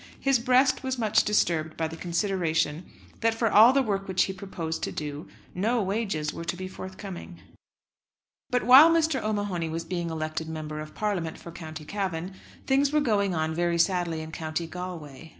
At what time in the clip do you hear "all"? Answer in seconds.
3.51-3.71